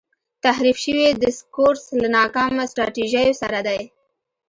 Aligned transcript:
تحریف 0.43 0.77
شوی 0.83 1.05
دسکورس 1.23 1.83
له 2.01 2.07
ناکامه 2.17 2.63
سټراټیژیو 2.71 3.37
سره 3.41 3.59
دی. 3.67 3.81